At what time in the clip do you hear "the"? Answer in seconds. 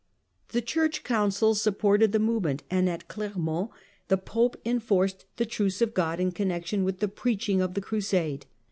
0.47-0.63, 2.11-2.17, 4.07-4.17, 5.37-5.45, 7.01-7.07, 7.75-7.81